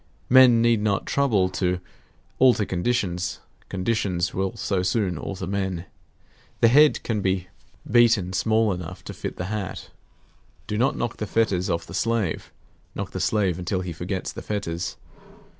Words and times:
Men 0.29 0.63
need 0.63 0.81
not 0.81 1.05
trouble 1.05 1.47
to 1.49 1.79
alter 2.39 2.65
conditions, 2.65 3.39
conditions 3.69 4.33
will 4.33 4.57
so 4.57 4.81
soon 4.81 5.15
alter 5.15 5.45
men. 5.45 5.85
The 6.59 6.69
head 6.69 7.03
can 7.03 7.21
be 7.21 7.49
beaten 7.87 8.33
small 8.33 8.73
enough 8.73 9.03
to 9.03 9.13
fit 9.13 9.37
the 9.37 9.45
hat. 9.45 9.91
Do 10.65 10.75
not 10.75 10.97
knock 10.97 11.17
the 11.17 11.27
fetters 11.27 11.69
off 11.69 11.85
the 11.85 11.93
slave; 11.93 12.51
knock 12.95 13.11
the 13.11 13.19
slave 13.19 13.59
until 13.59 13.81
he 13.81 13.93
forgets 13.93 14.31
the 14.31 14.41
fetters. 14.41 14.97